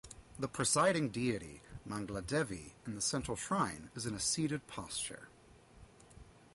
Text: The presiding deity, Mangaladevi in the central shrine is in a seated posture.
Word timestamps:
The 0.39 0.47
presiding 0.47 1.09
deity, 1.09 1.61
Mangaladevi 1.87 2.71
in 2.87 2.95
the 2.95 3.01
central 3.03 3.37
shrine 3.37 3.91
is 3.93 4.07
in 4.07 4.15
a 4.15 4.19
seated 4.19 4.65
posture. 4.65 5.27